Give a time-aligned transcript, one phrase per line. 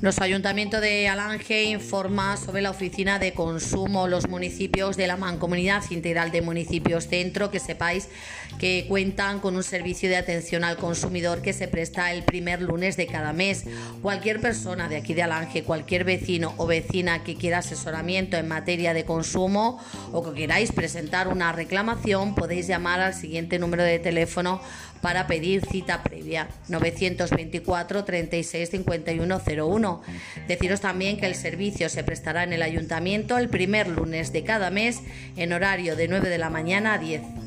[0.00, 5.82] Nuestro Ayuntamiento de Alange informa sobre la Oficina de Consumo los municipios de la Mancomunidad
[5.90, 8.08] Integral de Municipios Centro, que sepáis
[8.60, 12.96] que cuentan con un servicio de atención al consumidor que se presta el primer lunes
[12.96, 13.64] de cada mes.
[14.00, 18.94] Cualquier persona de aquí de Alange, cualquier vecino o vecina que quiera asesoramiento en materia
[18.94, 24.60] de consumo o que queráis presentar una reclamación, podéis llamar al siguiente número de teléfono
[25.00, 29.87] para pedir cita previa 924 36 51 01.
[30.46, 34.70] Deciros también que el servicio se prestará en el ayuntamiento el primer lunes de cada
[34.70, 35.00] mes
[35.36, 37.37] en horario de 9 de la mañana a 10